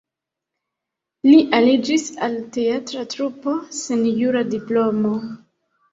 Li 1.27 1.35
aliĝis 1.57 2.07
al 2.29 2.37
teatra 2.57 3.05
trupo 3.15 3.55
sen 3.81 4.03
jura 4.23 4.43
diplomo. 4.55 5.13